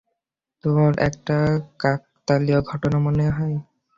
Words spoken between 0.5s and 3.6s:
তোর এটাকে কাকতালীয় ঘটনা মনে হয়?